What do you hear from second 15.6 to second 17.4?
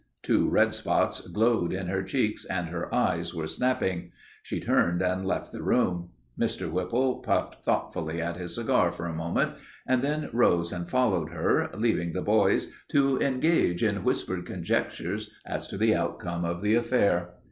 to the outcome of the affair.